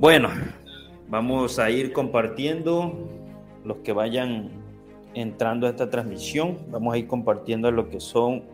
Bueno, 0.00 0.28
vamos 1.08 1.58
a 1.58 1.70
ir 1.70 1.92
compartiendo 1.92 2.94
los 3.64 3.78
que 3.78 3.92
vayan 3.92 4.48
entrando 5.12 5.66
a 5.66 5.70
esta 5.70 5.90
transmisión. 5.90 6.56
Vamos 6.70 6.94
a 6.94 6.98
ir 6.98 7.08
compartiendo 7.08 7.68
lo 7.72 7.88
que 7.88 7.98
son 7.98 8.44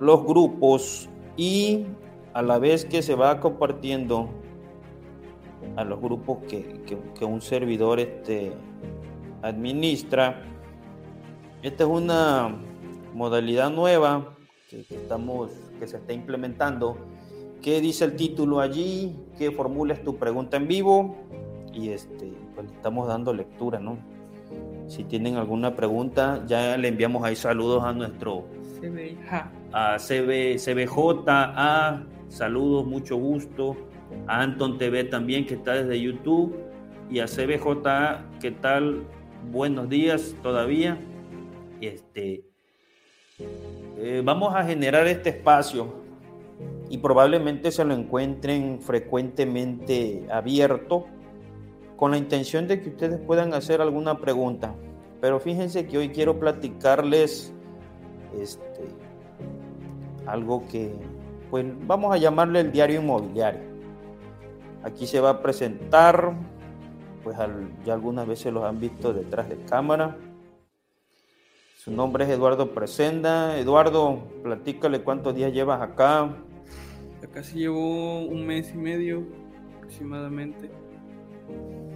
los 0.00 0.24
grupos 0.24 1.08
y 1.36 1.84
a 2.32 2.42
la 2.42 2.58
vez 2.58 2.84
que 2.84 3.02
se 3.02 3.14
va 3.14 3.38
compartiendo 3.38 4.30
a 5.76 5.84
los 5.84 6.00
grupos 6.00 6.38
que, 6.48 7.24
un 7.24 7.40
servidor 7.40 8.00
este, 8.00 8.52
administra. 9.42 10.42
Esta 11.62 11.84
es 11.84 11.90
una 11.90 12.52
modalidad 13.14 13.70
nueva 13.70 14.34
que, 14.68 14.80
estamos, 14.90 15.52
que 15.78 15.86
se 15.86 15.98
está 15.98 16.12
implementando. 16.12 17.13
¿Qué 17.64 17.80
dice 17.80 18.04
el 18.04 18.14
título 18.14 18.60
allí? 18.60 19.16
¿Qué 19.38 19.50
formulas 19.50 20.02
tu 20.02 20.18
pregunta 20.18 20.58
en 20.58 20.68
vivo? 20.68 21.16
Y 21.72 21.88
este, 21.88 22.30
pues 22.54 22.70
estamos 22.70 23.08
dando 23.08 23.32
lectura, 23.32 23.80
¿no? 23.80 23.96
Si 24.86 25.02
tienen 25.04 25.36
alguna 25.36 25.74
pregunta, 25.74 26.44
ya 26.46 26.76
le 26.76 26.88
enviamos 26.88 27.24
ahí 27.24 27.34
saludos 27.34 27.82
a 27.82 27.94
nuestro 27.94 28.44
a 29.72 29.96
CB, 29.96 30.58
CBJ, 30.58 31.24
a 31.26 32.04
saludos, 32.28 32.84
mucho 32.84 33.16
gusto, 33.16 33.74
a 34.26 34.42
Anton 34.42 34.76
TV 34.76 35.04
también 35.04 35.46
que 35.46 35.54
está 35.54 35.72
desde 35.72 35.98
YouTube 35.98 36.54
y 37.08 37.20
a 37.20 37.24
CBJ, 37.24 38.40
¿qué 38.42 38.50
tal? 38.50 39.04
Buenos 39.50 39.88
días 39.88 40.36
todavía. 40.42 40.98
Este, 41.80 42.44
eh, 43.96 44.20
vamos 44.22 44.54
a 44.54 44.64
generar 44.64 45.06
este 45.06 45.30
espacio 45.30 46.03
y 46.90 46.98
probablemente 46.98 47.70
se 47.72 47.84
lo 47.84 47.94
encuentren 47.94 48.80
frecuentemente 48.80 50.26
abierto 50.30 51.06
con 51.96 52.10
la 52.10 52.18
intención 52.18 52.68
de 52.68 52.80
que 52.80 52.90
ustedes 52.90 53.20
puedan 53.20 53.54
hacer 53.54 53.80
alguna 53.80 54.18
pregunta. 54.18 54.74
Pero 55.20 55.40
fíjense 55.40 55.86
que 55.86 55.98
hoy 55.98 56.10
quiero 56.10 56.38
platicarles 56.38 57.52
este, 58.38 58.84
algo 60.26 60.66
que, 60.68 60.94
pues 61.50 61.64
vamos 61.86 62.14
a 62.14 62.18
llamarle 62.18 62.60
el 62.60 62.72
diario 62.72 63.00
inmobiliario. 63.00 63.62
Aquí 64.82 65.06
se 65.06 65.20
va 65.20 65.30
a 65.30 65.42
presentar, 65.42 66.34
pues 67.22 67.38
ya 67.86 67.94
algunas 67.94 68.26
veces 68.26 68.52
los 68.52 68.64
han 68.64 68.80
visto 68.80 69.14
detrás 69.14 69.48
de 69.48 69.56
cámara. 69.64 70.16
Su 71.78 71.90
nombre 71.90 72.24
es 72.24 72.30
Eduardo 72.30 72.72
Presenda. 72.72 73.58
Eduardo, 73.58 74.18
platícale 74.42 75.02
cuántos 75.02 75.34
días 75.34 75.52
llevas 75.52 75.80
acá. 75.80 76.34
Acá 77.24 77.42
sí 77.42 77.60
llevo 77.60 78.26
un 78.26 78.46
mes 78.46 78.70
y 78.74 78.76
medio 78.76 79.24
aproximadamente. 79.78 80.70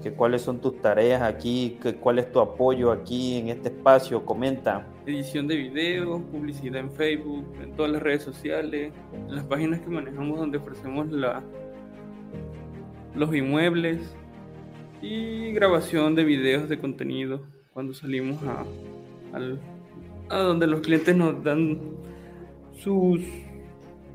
Que 0.02 0.10
cuáles 0.12 0.40
son 0.40 0.58
tus 0.58 0.80
tareas 0.80 1.20
aquí, 1.20 1.76
que 1.82 1.96
cuál 1.96 2.18
es 2.18 2.32
tu 2.32 2.40
apoyo 2.40 2.90
aquí 2.90 3.36
en 3.36 3.48
este 3.48 3.68
espacio, 3.68 4.24
comenta. 4.24 4.86
Edición 5.06 5.46
de 5.46 5.56
videos, 5.56 6.22
publicidad 6.32 6.80
en 6.80 6.90
Facebook, 6.90 7.44
en 7.62 7.74
todas 7.74 7.92
las 7.92 8.02
redes 8.02 8.22
sociales, 8.22 8.92
en 9.12 9.34
las 9.34 9.44
páginas 9.44 9.80
que 9.80 9.90
manejamos 9.90 10.38
donde 10.38 10.58
ofrecemos 10.58 11.10
la, 11.10 11.42
los 13.14 13.34
inmuebles 13.34 13.98
y 15.02 15.52
grabación 15.52 16.14
de 16.14 16.24
videos 16.24 16.70
de 16.70 16.78
contenido 16.78 17.42
cuando 17.74 17.92
salimos 17.92 18.42
a, 18.44 18.64
a 20.30 20.38
donde 20.38 20.66
los 20.66 20.80
clientes 20.80 21.14
nos 21.14 21.44
dan 21.44 21.80
sus... 22.72 23.20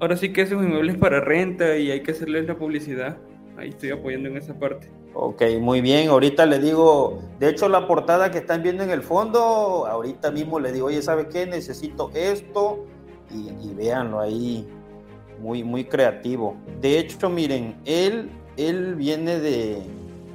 Ahora 0.04 0.18
sí 0.18 0.34
que 0.34 0.42
esos 0.42 0.62
inmuebles 0.62 0.98
para 0.98 1.22
renta 1.22 1.78
y 1.78 1.90
hay 1.90 2.04
que 2.04 2.12
hacerles 2.12 2.46
la 2.46 2.58
publicidad. 2.58 3.16
Ahí 3.56 3.70
estoy 3.70 3.92
apoyando 3.92 4.28
en 4.28 4.36
esa 4.36 4.54
parte. 4.54 4.92
Ok, 5.14 5.44
muy 5.62 5.80
bien. 5.80 6.10
Ahorita 6.10 6.46
le 6.46 6.60
digo, 6.60 7.22
de 7.40 7.48
hecho 7.48 7.70
la 7.70 7.88
portada 7.88 8.30
que 8.30 8.40
están 8.40 8.62
viendo 8.62 8.84
en 8.84 8.90
el 8.90 9.02
fondo, 9.02 9.88
ahorita 9.88 10.30
mismo 10.30 10.60
le 10.60 10.74
digo, 10.74 10.88
oye, 10.88 11.02
¿sabe 11.02 11.30
qué? 11.30 11.46
Necesito 11.46 12.12
esto 12.14 12.84
y, 13.32 13.74
véanlo 13.76 14.20
ahí, 14.20 14.68
muy, 15.40 15.64
muy 15.64 15.86
creativo. 15.86 16.58
De 16.82 17.00
hecho, 17.00 17.30
miren, 17.30 17.78
él, 17.86 18.30
él 18.58 18.96
viene 18.96 19.40
de, 19.40 19.84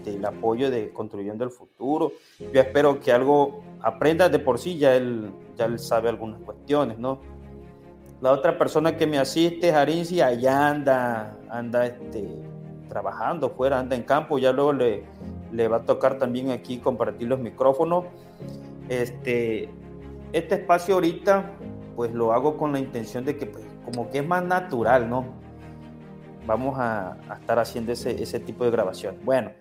del 0.03 0.25
apoyo 0.25 0.71
de 0.71 0.95
Construyendo 0.95 1.45
el 1.45 1.51
Futuro. 1.51 2.12
Yo 2.55 2.59
espero 2.59 3.01
que 3.01 3.12
algo 3.12 3.62
aprenda 3.83 4.31
de 4.31 4.39
por 4.39 4.59
sí, 4.59 4.78
ya 4.78 4.97
él, 4.97 5.31
ya 5.59 5.67
él 5.67 5.78
sabe 5.78 6.09
algunas 6.09 6.41
cuestiones, 6.41 6.99
¿no? 6.99 7.21
La 8.21 8.33
otra 8.33 8.59
persona 8.59 8.97
que 8.97 9.06
me 9.06 9.19
asiste, 9.19 9.73
Jarinci, 9.73 10.21
allá 10.21 10.69
anda, 10.69 11.37
anda 11.49 11.87
este, 11.87 12.27
trabajando 12.89 13.51
fuera, 13.51 13.79
anda 13.79 13.95
en 13.95 14.03
campo, 14.03 14.39
ya 14.39 14.53
luego 14.53 14.73
le, 14.73 15.05
le 15.53 15.69
va 15.69 15.79
a 15.79 15.83
tocar 15.83 16.19
también 16.19 16.51
aquí 16.51 16.78
compartir 16.78 17.28
los 17.28 17.39
micrófonos. 17.39 18.07
Este, 18.89 19.69
este 20.33 20.57
espacio 20.57 20.95
ahorita, 20.95 21.53
pues 21.95 22.12
lo 22.12 22.33
hago 22.33 22.57
con 22.57 22.73
la 22.73 22.81
intención 22.81 23.25
de 23.25 23.37
que, 23.37 23.47
pues, 23.47 23.65
como 23.84 24.11
que 24.11 24.19
es 24.19 24.27
más 24.27 24.45
natural, 24.45 25.09
¿no? 25.09 25.25
Vamos 26.45 26.77
a, 26.78 27.17
estar 27.41 27.59
haciendo 27.59 27.93
ese, 27.93 28.21
ese, 28.23 28.41
tipo 28.41 28.65
de 28.65 28.71
grabación. 28.71 29.17
Bueno, 29.25 29.53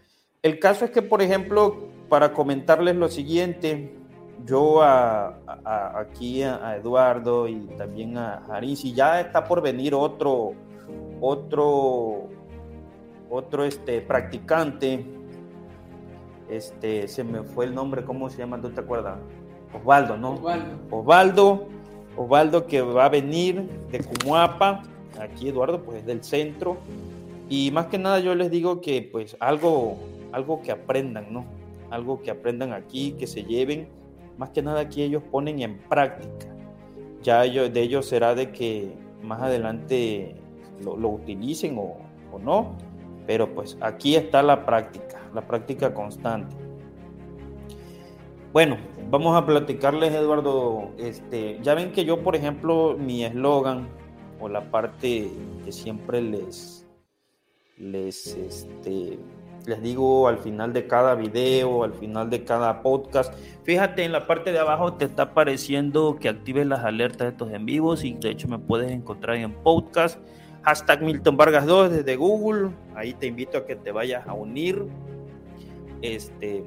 el 0.41 0.59
caso 0.59 0.85
es 0.85 0.91
que, 0.91 1.01
por 1.01 1.21
ejemplo, 1.21 1.89
para 2.09 2.33
comentarles 2.33 2.95
lo 2.95 3.09
siguiente, 3.09 3.96
yo 4.47 4.81
a, 4.81 5.37
aquí 5.95 6.41
a, 6.41 6.77
Eduardo 6.77 7.47
y 7.47 7.67
también 7.77 8.17
a 8.17 8.41
si 8.75 8.93
ya 8.93 9.19
está 9.21 9.43
por 9.43 9.61
venir 9.61 9.93
otro, 9.93 10.53
otro 11.21 12.29
otro 13.29 13.65
este, 13.65 14.01
practicante, 14.01 15.05
este, 16.49 17.07
se 17.07 17.23
me 17.23 17.43
fue 17.43 17.65
el 17.65 17.75
nombre, 17.75 18.03
¿cómo 18.03 18.29
se 18.29 18.37
llama? 18.37 18.57
¿No 18.57 18.69
te 18.69 18.79
acuerdas? 18.79 19.17
Osvaldo, 19.73 20.17
¿no? 20.17 20.33
Osvaldo. 20.33 20.77
Osvaldo, 20.91 21.67
Osvaldo 22.15 22.67
que 22.67 22.81
va 22.81 23.05
a 23.05 23.09
venir 23.09 23.67
de 23.91 23.99
Cumuapa, 23.99 24.83
aquí 25.19 25.49
Eduardo, 25.49 25.83
pues 25.83 26.05
del 26.05 26.23
centro. 26.23 26.77
Y 27.49 27.71
más 27.71 27.87
que 27.87 27.97
nada 27.97 28.19
yo 28.19 28.35
les 28.35 28.49
digo 28.49 28.81
que 28.81 29.07
pues 29.11 29.35
algo, 29.39 29.97
algo 30.31 30.61
que 30.61 30.71
aprendan, 30.71 31.31
¿no? 31.31 31.45
Algo 31.89 32.21
que 32.21 32.31
aprendan 32.31 32.73
aquí, 32.73 33.13
que 33.13 33.27
se 33.27 33.43
lleven. 33.43 33.89
Más 34.37 34.49
que 34.49 34.61
nada 34.61 34.81
aquí 34.81 35.01
ellos 35.01 35.23
ponen 35.31 35.61
en 35.61 35.77
práctica. 35.79 36.53
Ya 37.21 37.41
de 37.41 37.81
ellos 37.81 38.05
será 38.07 38.35
de 38.35 38.51
que 38.51 38.93
más 39.23 39.41
adelante 39.41 40.35
lo, 40.83 41.09
utilicen 41.09 41.77
o, 41.77 41.97
no 42.39 42.75
pero 43.25 43.53
pues 43.53 43.77
aquí 43.81 44.15
está 44.15 44.41
la 44.41 44.65
práctica, 44.65 45.21
la 45.33 45.45
práctica 45.45 45.93
constante. 45.93 46.55
Bueno, 48.53 48.77
vamos 49.11 49.35
a 49.35 49.45
platicarles, 49.45 50.13
Eduardo. 50.13 50.91
Este, 50.97 51.59
ya 51.61 51.73
ven 51.73 51.91
que 51.91 52.05
yo, 52.05 52.23
por 52.23 52.37
ejemplo, 52.37 52.95
mi 52.97 53.25
eslogan 53.25 53.89
o 54.39 54.47
la 54.47 54.71
parte 54.71 55.29
que 55.65 55.71
siempre 55.73 56.21
les, 56.21 56.87
les, 57.77 58.27
este, 58.27 59.19
les 59.67 59.81
digo 59.81 60.27
al 60.27 60.39
final 60.39 60.73
de 60.73 60.87
cada 60.87 61.13
video, 61.13 61.83
al 61.83 61.93
final 61.93 62.29
de 62.29 62.43
cada 62.43 62.81
podcast. 62.81 63.33
Fíjate, 63.63 64.03
en 64.03 64.13
la 64.13 64.25
parte 64.25 64.51
de 64.51 64.59
abajo 64.59 64.93
te 64.93 65.05
está 65.05 65.23
apareciendo 65.23 66.17
que 66.19 66.29
actives 66.29 66.65
las 66.65 66.83
alertas 66.85 67.27
de 67.27 67.27
estos 67.29 67.51
en 67.51 67.65
vivos 67.65 68.03
y 68.03 68.13
de 68.13 68.31
hecho 68.31 68.47
me 68.47 68.57
puedes 68.57 68.89
encontrar 68.91 69.35
en 69.35 69.51
podcast 69.51 70.19
hashtag 70.67 71.01
Milton 71.01 71.37
Vargas 71.37 71.65
2 71.65 71.91
desde 71.91 72.15
Google. 72.17 72.71
Ahí 72.93 73.13
te 73.13 73.27
invito 73.27 73.57
a 73.57 73.65
que 73.65 73.77
te 73.77 73.91
vayas 73.93 74.27
a 74.27 74.33
unir. 74.33 74.85
Este, 76.01 76.63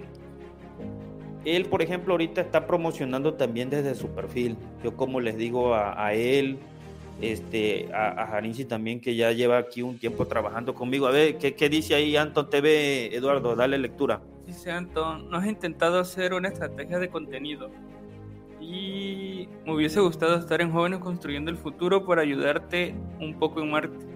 él, 1.44 1.66
por 1.66 1.82
ejemplo, 1.82 2.14
ahorita 2.14 2.40
está 2.40 2.66
promocionando 2.66 3.34
también 3.34 3.68
desde 3.68 3.94
su 3.94 4.08
perfil. 4.08 4.56
Yo 4.82 4.96
como 4.96 5.20
les 5.20 5.36
digo 5.36 5.74
a, 5.74 6.14
él, 6.14 6.58
este, 7.20 7.92
a, 7.92 8.36
a 8.36 8.42
también, 8.68 9.00
que 9.00 9.16
ya 9.16 9.32
lleva 9.32 9.58
aquí 9.58 9.82
un 9.82 9.98
tiempo 9.98 10.26
trabajando 10.26 10.74
conmigo. 10.74 11.06
A 11.06 11.10
ver, 11.10 11.38
¿qué, 11.38 11.54
qué 11.54 11.68
dice 11.68 11.94
ahí 11.94 12.16
Anton 12.16 12.50
TV, 12.50 13.14
Eduardo? 13.14 13.54
Dale 13.54 13.78
lectura. 13.78 14.20
Dice 14.46 14.70
Anton, 14.70 15.30
no 15.30 15.36
has 15.38 15.46
intentado 15.46 15.98
hacer 15.98 16.34
una 16.34 16.48
estrategia 16.48 16.98
de 16.98 17.08
contenido 17.08 17.70
y 18.60 19.48
me 19.64 19.74
hubiese 19.74 20.00
gustado 20.00 20.36
estar 20.36 20.60
en 20.60 20.70
Jóvenes 20.70 20.98
Construyendo 20.98 21.50
el 21.50 21.56
Futuro 21.56 22.04
para 22.04 22.22
ayudarte 22.22 22.94
un 23.18 23.38
poco 23.38 23.62
en 23.62 23.70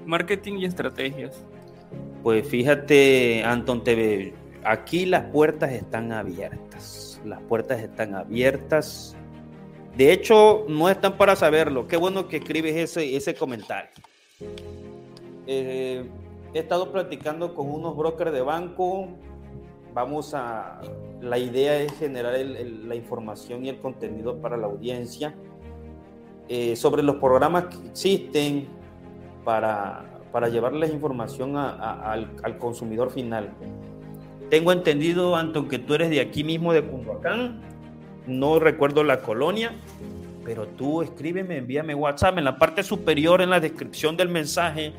marketing 0.06 0.58
y 0.58 0.66
estrategias. 0.66 1.44
Pues 2.22 2.46
fíjate, 2.46 3.42
Anton 3.44 3.82
TV, 3.82 4.34
aquí 4.64 5.06
las 5.06 5.24
puertas 5.30 5.72
están 5.72 6.12
abiertas. 6.12 7.20
Las 7.24 7.40
puertas 7.42 7.80
están 7.80 8.14
abiertas. 8.14 9.16
De 9.96 10.12
hecho, 10.12 10.64
no 10.69 10.88
están 10.88 11.17
para 11.17 11.37
saberlo. 11.37 11.87
Qué 11.87 11.96
bueno 11.96 12.29
que 12.29 12.38
escribes 12.38 12.75
ese, 12.75 13.17
ese 13.17 13.35
comentario. 13.35 13.91
Eh, 15.46 16.05
he 16.52 16.58
estado 16.58 16.91
platicando 16.91 17.55
con 17.55 17.70
unos 17.70 17.96
brokers 17.96 18.32
de 18.32 18.41
banco 18.41 19.08
vamos 19.94 20.35
a, 20.35 20.81
la 21.23 21.38
idea 21.38 21.79
es 21.79 21.93
generar 21.93 22.35
la 22.37 22.94
información 22.96 23.64
y 23.64 23.69
el 23.69 23.79
contenido 23.79 24.37
para 24.38 24.56
la 24.56 24.67
audiencia 24.67 25.35
eh, 26.49 26.75
sobre 26.76 27.02
los 27.02 27.17
programas 27.17 27.67
que 27.67 27.87
existen 27.88 28.67
para, 29.44 30.05
para 30.32 30.49
llevarles 30.49 30.93
información 30.93 31.56
al, 31.56 32.31
al, 32.43 32.58
consumidor 32.58 33.11
final. 33.11 33.50
Tengo 34.50 34.73
entendido, 34.73 35.37
Anton, 35.37 35.69
que 35.69 35.79
tú 35.79 35.94
eres 35.94 36.11
de 36.11 36.20
aquí 36.20 36.44
mismo, 36.44 36.73
de 36.73 36.82
Cunduacán, 36.82 37.62
no 38.26 38.58
recuerdo 38.58 39.04
la 39.04 39.20
colonia, 39.20 39.72
pero 40.44 40.66
tú 40.66 41.02
escríbeme, 41.02 41.58
envíame 41.58 41.94
WhatsApp, 41.94 42.38
en 42.38 42.44
la 42.44 42.58
parte 42.58 42.82
superior, 42.82 43.42
en 43.42 43.50
la 43.50 43.60
descripción 43.60 44.16
del 44.16 44.28
mensaje, 44.28 44.92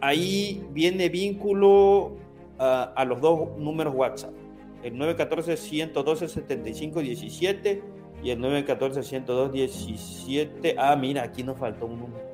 ahí 0.00 0.64
viene 0.70 1.08
vínculo 1.08 2.12
a 2.58 3.04
los 3.06 3.20
dos 3.20 3.56
números 3.58 3.92
WhatsApp, 3.94 4.30
el 4.82 4.94
914-112-7517 4.94 7.80
y 8.22 8.30
el 8.30 8.40
914-102-17. 8.40 10.74
Ah, 10.76 10.96
mira, 10.96 11.22
aquí 11.22 11.42
nos 11.42 11.58
faltó 11.58 11.86
un 11.86 12.00
número. 12.00 12.28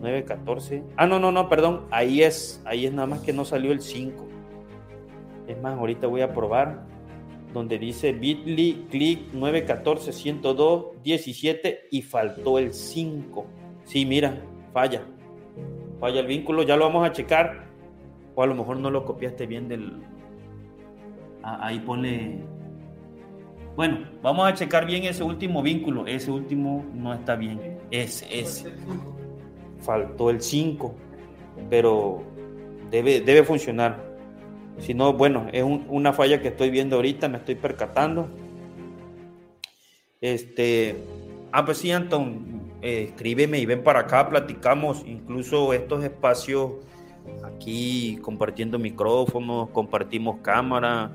914. 0.00 0.82
Ah, 0.96 1.06
no, 1.06 1.18
no, 1.18 1.32
no, 1.32 1.48
perdón. 1.48 1.86
Ahí 1.90 2.22
es, 2.22 2.62
ahí 2.64 2.86
es 2.86 2.92
nada 2.92 3.06
más 3.06 3.20
que 3.20 3.32
no 3.32 3.44
salió 3.44 3.72
el 3.72 3.82
5. 3.82 4.26
Es 5.48 5.60
más, 5.60 5.76
ahorita 5.76 6.06
voy 6.06 6.20
a 6.22 6.32
probar 6.32 6.84
donde 7.52 7.78
dice 7.78 8.12
bit.ly 8.12 8.86
clic 8.90 9.32
914 9.32 10.12
102 10.12 11.02
17 11.02 11.88
y 11.90 12.02
faltó 12.02 12.58
el 12.58 12.72
5. 12.72 13.46
Sí, 13.84 14.06
mira, 14.06 14.42
falla. 14.72 15.02
Falla 16.00 16.20
el 16.20 16.26
vínculo, 16.26 16.62
ya 16.62 16.76
lo 16.76 16.86
vamos 16.86 17.06
a 17.06 17.12
checar. 17.12 17.66
O 18.34 18.42
a 18.42 18.46
lo 18.46 18.54
mejor 18.54 18.78
no 18.78 18.90
lo 18.90 19.04
copiaste 19.04 19.46
bien 19.46 19.68
del. 19.68 19.92
Ah, 21.42 21.66
ahí 21.66 21.78
pone. 21.80 22.40
Bueno, 23.76 24.06
vamos 24.22 24.46
a 24.46 24.54
checar 24.54 24.86
bien 24.86 25.04
ese 25.04 25.22
último 25.22 25.62
vínculo. 25.62 26.06
Ese 26.06 26.30
último 26.30 26.84
no 26.94 27.12
está 27.12 27.36
bien. 27.36 27.78
Es, 27.90 28.26
es. 28.30 28.66
Faltó 29.80 30.30
el 30.30 30.40
5. 30.40 30.94
Pero 31.68 32.22
debe, 32.90 33.20
debe 33.20 33.44
funcionar. 33.44 34.11
Si 34.78 34.94
no, 34.94 35.12
bueno, 35.12 35.46
es 35.52 35.64
una 35.64 36.12
falla 36.12 36.40
que 36.40 36.48
estoy 36.48 36.70
viendo 36.70 36.96
ahorita, 36.96 37.28
me 37.28 37.38
estoy 37.38 37.54
percatando. 37.54 38.28
Este, 40.20 40.96
ah, 41.52 41.64
pues 41.64 41.78
sí, 41.78 41.90
Anton, 41.90 42.62
eh, 42.80 43.08
escríbeme 43.10 43.58
y 43.58 43.66
ven 43.66 43.82
para 43.82 44.00
acá, 44.00 44.28
platicamos 44.28 45.02
incluso 45.06 45.72
estos 45.72 46.02
espacios 46.04 46.72
aquí 47.44 48.18
compartiendo 48.22 48.78
micrófonos, 48.78 49.68
compartimos 49.70 50.38
cámara. 50.42 51.12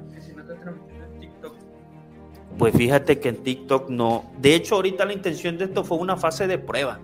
Pues 2.58 2.76
fíjate 2.76 3.20
que 3.20 3.30
en 3.30 3.38
TikTok 3.38 3.90
no. 3.90 4.32
De 4.40 4.56
hecho, 4.56 4.76
ahorita 4.76 5.06
la 5.06 5.14
intención 5.14 5.58
de 5.58 5.66
esto 5.66 5.84
fue 5.84 5.98
una 5.98 6.18
fase 6.18 6.48
de 6.48 6.58
prueba. 6.58 7.00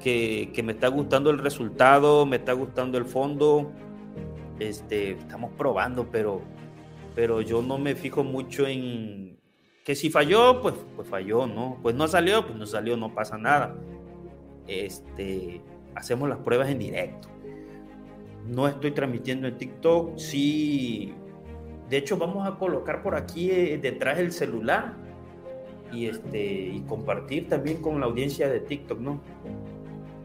Que, 0.00 0.50
que 0.52 0.64
me 0.64 0.72
está 0.72 0.88
gustando 0.88 1.30
el 1.30 1.38
resultado, 1.38 2.26
me 2.26 2.36
está 2.36 2.52
gustando 2.54 2.98
el 2.98 3.04
fondo 3.04 3.70
este, 4.68 5.12
estamos 5.12 5.52
probando, 5.56 6.08
pero, 6.10 6.40
pero 7.14 7.40
yo 7.40 7.62
no 7.62 7.78
me 7.78 7.94
fijo 7.94 8.24
mucho 8.24 8.66
en 8.66 9.38
que 9.84 9.94
si 9.94 10.10
falló, 10.10 10.60
pues, 10.60 10.74
pues 10.94 11.08
falló, 11.08 11.46
¿no? 11.46 11.78
Pues 11.82 11.94
no 11.94 12.06
salió, 12.06 12.46
pues 12.46 12.56
no 12.56 12.66
salió, 12.66 12.96
no 12.96 13.14
pasa 13.14 13.36
nada. 13.36 13.74
Este, 14.66 15.60
hacemos 15.94 16.28
las 16.28 16.38
pruebas 16.38 16.68
en 16.70 16.78
directo. 16.78 17.28
No 18.46 18.68
estoy 18.68 18.92
transmitiendo 18.92 19.48
en 19.48 19.56
TikTok, 19.56 20.18
sí. 20.18 21.14
De 21.88 21.96
hecho, 21.96 22.16
vamos 22.16 22.46
a 22.46 22.56
colocar 22.56 23.02
por 23.02 23.14
aquí 23.14 23.50
eh, 23.50 23.78
detrás 23.78 24.18
del 24.18 24.32
celular 24.32 24.94
y, 25.92 26.06
este, 26.06 26.68
y 26.68 26.80
compartir 26.88 27.48
también 27.48 27.82
con 27.82 28.00
la 28.00 28.06
audiencia 28.06 28.48
de 28.48 28.60
TikTok, 28.60 28.98
¿no? 29.00 29.20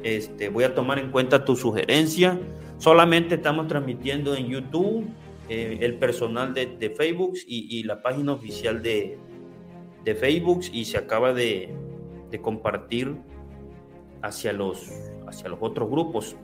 Este, 0.04 0.50
voy 0.50 0.64
a 0.64 0.76
tomar 0.76 1.00
en 1.00 1.12
cuenta 1.12 1.44
tu 1.44 1.56
sugerencia. 1.56 2.40
Solamente 2.78 3.36
estamos 3.36 3.68
transmitiendo 3.68 4.36
en 4.36 4.48
YouTube, 4.48 5.08
eh, 5.50 5.80
el 5.82 5.96
personal 5.96 6.54
de, 6.54 6.94
Facebook 6.96 7.34
y, 7.48 7.84
la 7.84 8.02
página 8.02 8.34
oficial 8.34 8.82
de, 8.82 9.18
Facebook 10.20 10.62
y 10.72 10.86
se 10.86 10.98
acaba 10.98 11.34
de, 11.34 11.76
compartir 12.42 13.16
hacia 14.22 14.54
los, 14.54 14.90
hacia 15.28 15.50
los 15.50 15.60
otros 15.62 15.90
grupos. 15.90 16.36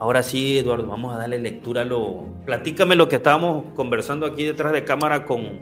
Ahora 0.00 0.22
sí, 0.22 0.58
Eduardo, 0.58 0.86
vamos 0.86 1.14
a 1.14 1.18
darle 1.18 1.38
lectura 1.38 1.82
a 1.82 1.84
lo... 1.84 2.26
Platícame 2.46 2.94
lo 2.94 3.08
que 3.08 3.16
estábamos 3.16 3.64
conversando 3.74 4.26
aquí 4.26 4.44
detrás 4.44 4.72
de 4.72 4.84
cámara 4.84 5.24
con, 5.24 5.58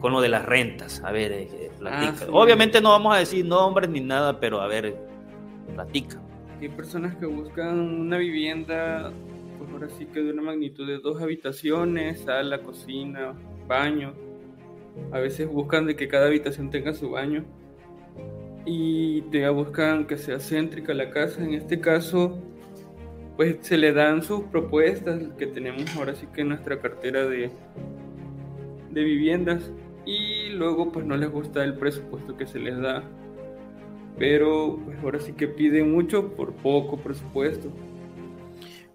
con 0.00 0.12
lo 0.12 0.20
de 0.20 0.28
las 0.28 0.44
rentas. 0.44 1.00
A 1.04 1.12
ver, 1.12 1.30
eh, 1.32 1.70
platica. 1.78 2.26
Ah, 2.26 2.32
Obviamente 2.32 2.80
no 2.80 2.90
vamos 2.90 3.14
a 3.14 3.20
decir 3.20 3.44
nombres 3.44 3.88
ni 3.88 4.00
nada, 4.00 4.40
pero 4.40 4.60
a 4.60 4.66
ver, 4.66 4.96
platica. 5.72 6.20
Hay 6.60 6.70
personas 6.70 7.14
que 7.16 7.26
buscan 7.26 7.78
una 7.78 8.16
vivienda, 8.16 9.12
pues 9.58 9.70
ahora 9.70 9.88
sí 9.90 10.06
que 10.06 10.22
de 10.22 10.32
una 10.32 10.42
magnitud 10.42 10.86
de 10.86 10.98
dos 10.98 11.20
habitaciones, 11.20 12.20
sala, 12.20 12.62
cocina, 12.62 13.34
baño. 13.68 14.14
A 15.12 15.18
veces 15.18 15.48
buscan 15.48 15.84
de 15.84 15.96
que 15.96 16.08
cada 16.08 16.26
habitación 16.26 16.70
tenga 16.70 16.94
su 16.94 17.10
baño. 17.10 17.44
Y 18.64 19.20
te 19.30 19.46
buscan 19.50 20.06
que 20.06 20.16
sea 20.16 20.40
céntrica 20.40 20.94
la 20.94 21.10
casa. 21.10 21.44
En 21.44 21.52
este 21.52 21.78
caso, 21.78 22.38
pues 23.36 23.58
se 23.60 23.76
le 23.76 23.92
dan 23.92 24.22
sus 24.22 24.44
propuestas 24.44 25.22
que 25.38 25.46
tenemos 25.46 25.94
ahora 25.94 26.14
sí 26.14 26.26
que 26.34 26.40
en 26.40 26.48
nuestra 26.48 26.80
cartera 26.80 27.26
de, 27.26 27.50
de 28.90 29.04
viviendas. 29.04 29.70
Y 30.06 30.48
luego 30.50 30.90
pues 30.90 31.04
no 31.04 31.18
les 31.18 31.30
gusta 31.30 31.62
el 31.64 31.74
presupuesto 31.74 32.34
que 32.36 32.46
se 32.46 32.58
les 32.58 32.78
da 32.78 33.04
pero 34.18 34.78
pues 34.84 34.98
ahora 35.02 35.20
sí 35.20 35.32
que 35.32 35.48
piden 35.48 35.92
mucho 35.92 36.32
por 36.32 36.52
poco 36.52 36.96
presupuesto. 36.96 37.68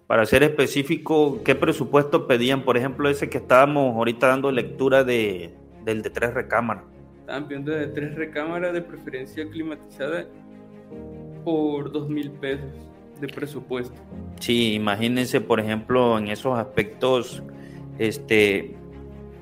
Para 0.06 0.26
ser 0.26 0.42
específico, 0.42 1.40
¿qué 1.44 1.54
presupuesto 1.54 2.26
pedían? 2.26 2.64
Por 2.64 2.76
ejemplo, 2.76 3.08
ese 3.08 3.30
que 3.30 3.38
estábamos 3.38 3.96
ahorita 3.96 4.26
dando 4.26 4.50
lectura 4.50 5.04
de, 5.04 5.54
del 5.84 6.02
de 6.02 6.10
tres 6.10 6.34
recámaras. 6.34 6.84
Estaban 7.20 7.48
pidiendo 7.48 7.72
de 7.72 7.86
tres 7.86 8.14
recámaras 8.14 8.74
de 8.74 8.82
preferencia 8.82 9.48
climatizada 9.48 10.26
por 11.44 11.90
dos 11.90 12.08
mil 12.08 12.30
pesos 12.32 12.68
de 13.20 13.28
presupuesto. 13.28 13.94
Sí, 14.40 14.74
imagínense, 14.74 15.40
por 15.40 15.60
ejemplo, 15.60 16.18
en 16.18 16.28
esos 16.28 16.58
aspectos, 16.58 17.42
este, 17.98 18.74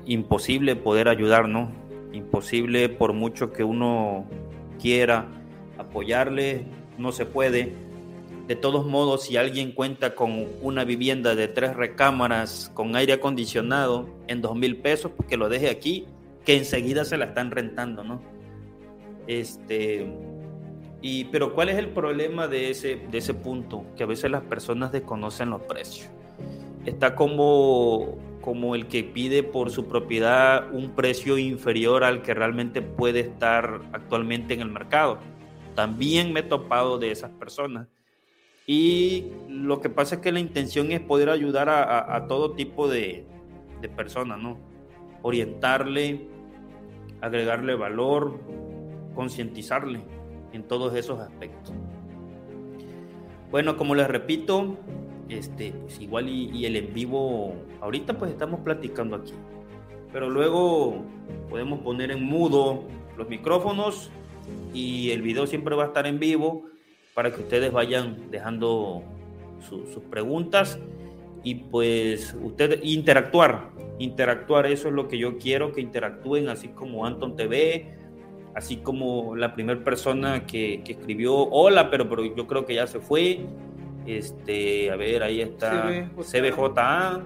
imposible 0.05 0.75
poder 0.75 1.07
ayudar, 1.07 1.49
¿no? 1.49 1.71
Imposible 2.13 2.87
por 2.87 3.13
mucho 3.13 3.51
que 3.51 3.63
uno 3.63 4.25
quiera 4.79 5.27
apoyarle, 5.91 6.65
no 6.97 7.11
se 7.11 7.25
puede. 7.25 7.73
De 8.47 8.55
todos 8.55 8.85
modos, 8.85 9.23
si 9.25 9.37
alguien 9.37 9.71
cuenta 9.71 10.15
con 10.15 10.47
una 10.61 10.83
vivienda 10.83 11.35
de 11.35 11.47
tres 11.47 11.75
recámaras 11.75 12.71
con 12.73 12.95
aire 12.95 13.13
acondicionado 13.13 14.09
en 14.27 14.41
dos 14.41 14.55
mil 14.55 14.77
pesos, 14.77 15.11
pues 15.15 15.29
que 15.29 15.37
lo 15.37 15.47
deje 15.47 15.69
aquí, 15.69 16.05
que 16.43 16.57
enseguida 16.57 17.05
se 17.05 17.17
la 17.17 17.25
están 17.25 17.51
rentando, 17.51 18.03
¿no? 18.03 18.21
Este, 19.27 20.07
y, 21.01 21.25
pero 21.25 21.53
¿cuál 21.53 21.69
es 21.69 21.77
el 21.77 21.89
problema 21.89 22.47
de 22.47 22.71
ese, 22.71 22.95
de 23.09 23.17
ese 23.17 23.33
punto? 23.33 23.85
Que 23.95 24.03
a 24.03 24.07
veces 24.07 24.29
las 24.31 24.43
personas 24.43 24.91
desconocen 24.91 25.49
los 25.49 25.61
precios. 25.61 26.09
Está 26.85 27.15
como, 27.15 28.17
como 28.41 28.75
el 28.75 28.87
que 28.87 29.03
pide 29.03 29.43
por 29.43 29.69
su 29.71 29.85
propiedad 29.85 30.71
un 30.73 30.91
precio 30.91 31.37
inferior 31.37 32.03
al 32.03 32.21
que 32.21 32.33
realmente 32.33 32.81
puede 32.81 33.21
estar 33.21 33.81
actualmente 33.93 34.53
en 34.53 34.61
el 34.61 34.69
mercado. 34.69 35.19
También 35.75 36.33
me 36.33 36.41
he 36.41 36.43
topado 36.43 36.97
de 36.97 37.11
esas 37.11 37.31
personas. 37.31 37.87
Y 38.67 39.25
lo 39.49 39.81
que 39.81 39.89
pasa 39.89 40.15
es 40.15 40.21
que 40.21 40.31
la 40.31 40.39
intención 40.39 40.91
es 40.91 41.01
poder 41.01 41.29
ayudar 41.29 41.69
a, 41.69 42.25
todo 42.27 42.53
tipo 42.53 42.87
de, 42.87 43.25
personas, 43.95 44.39
¿no? 44.39 44.59
Orientarle, 45.23 46.27
agregarle 47.19 47.75
valor, 47.75 48.39
concientizarle 49.15 50.01
en 50.53 50.63
todos 50.63 50.95
esos 50.95 51.19
aspectos. 51.19 51.73
Bueno, 53.49 53.75
como 53.75 53.95
les 53.95 54.07
repito, 54.07 54.77
este, 55.27 55.71
pues 55.71 55.99
igual 55.99 56.29
y, 56.29 56.49
y, 56.51 56.65
el 56.65 56.75
en 56.75 56.93
vivo, 56.93 57.53
ahorita 57.81 58.17
pues 58.17 58.31
estamos 58.31 58.61
platicando 58.61 59.17
aquí, 59.17 59.33
pero 60.13 60.29
luego 60.29 61.03
podemos 61.49 61.79
poner 61.79 62.11
en 62.11 62.23
mudo 62.23 62.83
los 63.17 63.27
micrófonos 63.27 64.11
y 64.73 65.11
el 65.11 65.21
video 65.21 65.47
siempre 65.47 65.75
va 65.75 65.83
a 65.83 65.87
estar 65.87 66.07
en 66.07 66.19
vivo 66.19 66.65
para 67.13 67.31
que 67.31 67.41
ustedes 67.41 67.71
vayan 67.71 68.31
dejando 68.31 69.03
sus 69.67 70.03
preguntas 70.09 70.79
y 71.43 71.55
pues 71.55 72.35
ustedes 72.41 72.79
interactuar, 72.83 73.69
interactuar, 73.99 74.65
eso 74.67 74.89
es 74.89 74.93
lo 74.93 75.07
que 75.07 75.17
yo 75.17 75.37
quiero, 75.37 75.71
que 75.71 75.81
interactúen 75.81 76.49
así 76.49 76.69
como 76.69 77.05
Anton 77.05 77.35
TV, 77.35 77.97
así 78.53 78.77
como 78.77 79.35
la 79.35 79.53
primera 79.53 79.83
persona 79.83 80.45
que, 80.45 80.81
que, 80.83 80.93
escribió 80.93 81.33
hola, 81.35 81.89
pero, 81.89 82.07
pero 82.09 82.23
yo 82.35 82.47
creo 82.47 82.65
que 82.65 82.75
ya 82.75 82.87
se 82.87 82.99
fue. 82.99 83.39
Este, 84.05 84.89
a 84.89 84.95
ver, 84.95 85.23
ahí 85.23 85.41
está 85.41 86.09
CBJA 86.17 87.23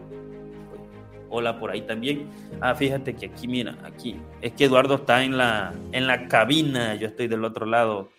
hola 1.35 1.59
por 1.59 1.71
ahí 1.71 1.81
también. 1.81 2.27
Ah, 2.61 2.75
fíjate 2.75 3.13
que 3.13 3.27
aquí, 3.27 3.47
mira, 3.47 3.75
aquí. 3.83 4.15
Es 4.41 4.53
que 4.53 4.65
Eduardo 4.65 4.95
está 4.95 5.23
en 5.23 5.37
la, 5.37 5.73
en 5.91 6.07
la 6.07 6.27
cabina, 6.27 6.95
yo 6.95 7.07
estoy 7.07 7.27
del 7.27 7.43
otro 7.43 7.65
lado. 7.65 8.09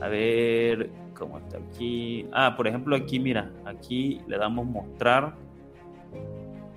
A 0.00 0.08
ver, 0.08 0.90
cómo 1.14 1.38
está 1.38 1.58
aquí. 1.58 2.26
Ah, 2.32 2.54
por 2.56 2.66
ejemplo, 2.66 2.96
aquí, 2.96 3.20
mira, 3.20 3.50
aquí 3.66 4.20
le 4.26 4.38
damos 4.38 4.66
mostrar 4.66 5.34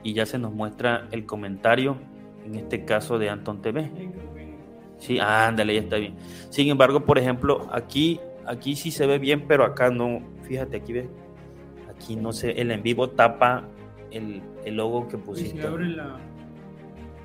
y 0.04 0.14
ya 0.14 0.26
se 0.26 0.38
nos 0.38 0.52
muestra 0.52 1.08
el 1.12 1.26
comentario, 1.26 1.98
en 2.46 2.56
este 2.56 2.84
caso 2.84 3.18
de 3.18 3.30
Anton 3.30 3.62
TV. 3.62 3.90
Sí, 4.98 5.20
ándale, 5.20 5.76
ya 5.76 5.82
está 5.82 5.96
bien. 5.96 6.16
Sin 6.50 6.68
embargo, 6.70 7.06
por 7.06 7.18
ejemplo, 7.18 7.68
aquí, 7.72 8.20
aquí 8.46 8.76
sí 8.76 8.92
se 8.92 9.08
ve 9.08 9.20
bien, 9.20 9.46
pero 9.48 9.64
acá 9.64 9.90
no. 9.90 10.22
Fíjate, 10.44 10.78
aquí 10.78 10.94
ves. 10.94 11.08
Aquí 11.90 12.16
no 12.16 12.34
sé, 12.34 12.52
el 12.60 12.72
en 12.72 12.84
vivo 12.84 13.12
tapa 13.12 13.64
el, 14.12 14.42
logo 14.76 15.08
que 15.08 15.18
pusiste. 15.18 15.62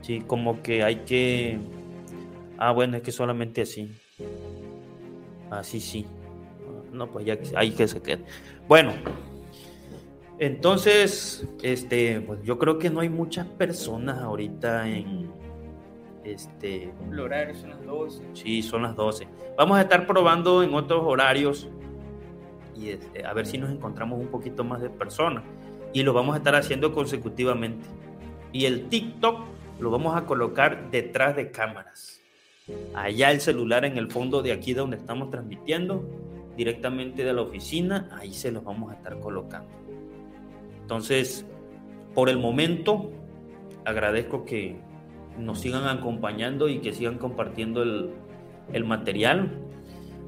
Sí, 0.03 0.21
como 0.21 0.63
que 0.63 0.83
hay 0.83 0.97
que. 0.97 1.59
Ah, 2.59 2.73
bueno, 2.73 2.97
es 2.97 3.03
que 3.03 3.13
solamente 3.13 3.63
así. 3.63 3.91
Así 5.51 5.81
sí. 5.81 6.07
No, 6.93 7.11
pues 7.11 7.27
ya 7.27 7.39
hay 7.57 7.73
que 7.73 7.87
se 7.87 8.01
quede. 8.01 8.25
Bueno, 8.69 8.93
entonces, 10.39 11.47
este, 11.63 12.21
pues 12.21 12.43
yo 12.43 12.59
creo 12.59 12.79
que 12.79 12.91
no 12.91 13.01
hay 13.01 13.09
muchas 13.09 13.47
personas 13.47 14.19
ahorita 14.19 14.89
en 14.89 15.31
este. 16.25 16.93
El 17.11 17.21
horario 17.21 17.55
son 17.55 17.71
las 17.71 17.85
12. 17.85 18.23
Sí, 18.35 18.63
son 18.63 18.83
las 18.83 18.97
12. 18.97 19.27
Vamos 19.57 19.79
a 19.79 19.83
estar 19.83 20.07
probando 20.07 20.63
en 20.63 20.75
otros 20.75 21.03
horarios 21.05 21.69
y 22.77 22.91
este, 22.91 23.25
a 23.25 23.33
ver 23.33 23.47
si 23.47 23.57
nos 23.57 23.71
encontramos 23.71 24.21
un 24.21 24.29
poquito 24.29 24.63
más 24.63 24.83
de 24.83 24.91
personas. 24.91 25.43
Y 25.97 26.03
lo 26.03 26.13
vamos 26.13 26.35
a 26.35 26.37
estar 26.37 26.55
haciendo 26.55 26.93
consecutivamente. 26.93 27.87
Y 28.53 28.67
el 28.67 28.91
TikTok 28.91 29.47
lo 29.81 29.91
vamos 29.91 30.15
a 30.15 30.27
colocar 30.27 30.91
detrás 30.91 31.35
de 31.37 31.51
cámaras. 31.51 32.21
Allá 32.95 33.31
el 33.31 33.41
celular 33.41 33.87
en 33.87 33.97
el 33.97 34.11
fondo 34.11 34.43
de 34.43 34.53
aquí 34.53 34.75
donde 34.75 34.99
estamos 34.99 35.31
transmitiendo, 35.31 36.07
directamente 36.55 37.25
de 37.25 37.33
la 37.33 37.41
oficina, 37.41 38.11
ahí 38.13 38.35
se 38.35 38.53
los 38.53 38.63
vamos 38.63 38.93
a 38.93 38.97
estar 38.97 39.19
colocando. 39.21 39.71
Entonces, 40.83 41.47
por 42.15 42.29
el 42.29 42.37
momento, 42.37 43.11
agradezco 43.87 44.45
que 44.45 44.77
nos 45.39 45.61
sigan 45.61 45.89
acompañando 45.89 46.69
y 46.69 46.81
que 46.81 46.93
sigan 46.93 47.17
compartiendo 47.17 47.83
el, 47.83 48.11
el 48.71 48.85
material 48.85 49.51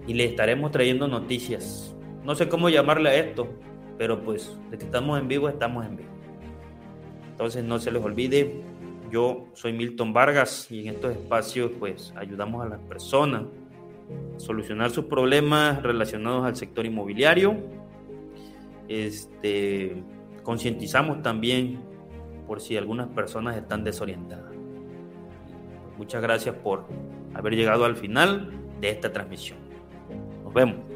y 0.07 0.15
le 0.15 0.25
estaremos 0.25 0.71
trayendo 0.71 1.09
noticias. 1.09 1.95
No 2.25 2.35
sé 2.35 2.49
cómo 2.49 2.71
llamarle 2.71 3.11
a 3.11 3.17
esto, 3.17 3.49
pero 3.99 4.23
pues 4.23 4.57
de 4.71 4.79
que 4.79 4.85
estamos 4.85 5.21
en 5.21 5.29
vivo, 5.29 5.49
estamos 5.49 5.85
en 5.85 5.97
vivo. 5.97 6.09
Entonces 7.31 7.65
no 7.65 7.79
se 7.79 7.91
les 7.91 8.03
olvide, 8.03 8.63
yo 9.11 9.47
soy 9.55 9.73
Milton 9.73 10.13
Vargas 10.13 10.71
y 10.71 10.87
en 10.87 10.95
estos 10.95 11.13
espacios 11.13 11.73
pues 11.79 12.15
ayudamos 12.17 12.65
a 12.65 12.69
las 12.69 12.81
personas 12.81 13.43
a 13.43 14.39
solucionar 14.39 14.91
sus 14.91 15.07
problemas 15.07 15.83
relacionados 15.83 16.47
al 16.47 16.57
sector 16.57 16.87
inmobiliario. 16.87 17.57
Este, 18.87 20.03
concientizamos 20.43 21.23
también 21.23 21.81
por 22.47 22.61
si 22.61 22.77
algunas 22.77 23.09
personas 23.09 23.57
están 23.57 23.85
desorientadas. 23.85 24.53
Muchas 25.99 26.23
gracias 26.23 26.55
por 26.55 26.87
haber 27.35 27.55
llegado 27.55 27.85
al 27.85 27.97
final 27.97 28.51
de 28.81 28.91
esta 28.91 29.13
transmisión. 29.13 29.59
Nos 30.45 30.55
vemos. 30.55 30.88